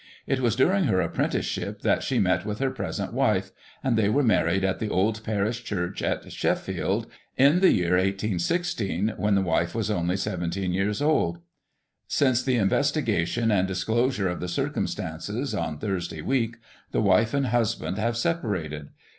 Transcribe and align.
It 0.25 0.39
was 0.39 0.55
during 0.55 0.85
her 0.85 0.99
apprenticeship 0.99 1.81
that 1.81 2.01
she 2.01 2.17
met 2.17 2.43
with 2.43 2.57
her 2.57 2.71
present 2.71 3.13
wife; 3.13 3.51
and 3.83 3.95
they 3.95 4.09
were 4.09 4.23
married 4.23 4.63
at 4.63 4.79
the 4.79 4.89
old 4.89 5.23
parish 5.23 5.63
church 5.63 6.01
of 6.01 6.31
Sheffield, 6.33 7.05
in 7.37 7.59
the 7.59 7.71
year 7.71 7.99
18 7.99 8.39
16, 8.39 9.13
when 9.17 9.35
the 9.35 9.43
wife 9.43 9.75
was 9.75 9.91
only 9.91 10.17
17 10.17 10.73
years 10.73 11.03
old. 11.03 11.37
Since 12.07 12.41
the 12.41 12.55
investigation 12.55 13.51
and 13.51 13.67
disclosure 13.67 14.27
of 14.27 14.39
the 14.39 14.47
circumstances, 14.47 15.53
on 15.53 15.77
Thursday 15.77 16.21
week, 16.23 16.55
the 16.91 17.01
wife 17.03 17.35
and 17.35 17.45
husband 17.45 17.99
have 17.99 18.17
separated. 18.17 18.89